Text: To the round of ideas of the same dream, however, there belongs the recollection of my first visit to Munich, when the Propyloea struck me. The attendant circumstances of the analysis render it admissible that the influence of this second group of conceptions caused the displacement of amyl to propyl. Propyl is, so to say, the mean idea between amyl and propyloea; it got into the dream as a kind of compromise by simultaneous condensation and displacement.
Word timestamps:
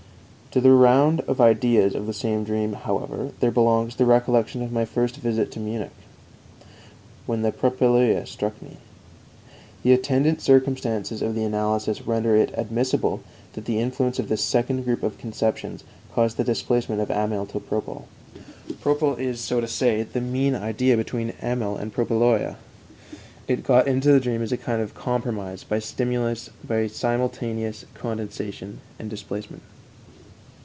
To 0.51 0.59
the 0.59 0.73
round 0.73 1.21
of 1.29 1.39
ideas 1.39 1.95
of 1.95 2.07
the 2.07 2.13
same 2.13 2.43
dream, 2.43 2.73
however, 2.73 3.31
there 3.39 3.51
belongs 3.51 3.95
the 3.95 4.03
recollection 4.03 4.61
of 4.61 4.69
my 4.69 4.83
first 4.83 5.15
visit 5.15 5.49
to 5.53 5.61
Munich, 5.61 5.93
when 7.25 7.41
the 7.41 7.53
Propyloea 7.53 8.27
struck 8.27 8.61
me. 8.61 8.75
The 9.83 9.93
attendant 9.93 10.41
circumstances 10.41 11.21
of 11.21 11.35
the 11.35 11.45
analysis 11.45 12.05
render 12.05 12.35
it 12.35 12.51
admissible 12.53 13.21
that 13.53 13.63
the 13.63 13.79
influence 13.79 14.19
of 14.19 14.27
this 14.27 14.43
second 14.43 14.83
group 14.83 15.03
of 15.03 15.17
conceptions 15.17 15.85
caused 16.13 16.35
the 16.35 16.43
displacement 16.43 16.99
of 16.99 17.09
amyl 17.09 17.45
to 17.45 17.61
propyl. 17.61 18.01
Propyl 18.83 19.17
is, 19.17 19.39
so 19.39 19.61
to 19.61 19.69
say, 19.69 20.03
the 20.03 20.19
mean 20.19 20.53
idea 20.53 20.97
between 20.97 21.29
amyl 21.41 21.77
and 21.77 21.93
propyloea; 21.93 22.57
it 23.47 23.63
got 23.63 23.87
into 23.87 24.11
the 24.11 24.19
dream 24.19 24.41
as 24.41 24.51
a 24.51 24.57
kind 24.57 24.81
of 24.81 24.93
compromise 24.95 25.63
by 25.63 25.79
simultaneous 25.79 27.85
condensation 27.93 28.81
and 28.99 29.09
displacement. 29.09 29.61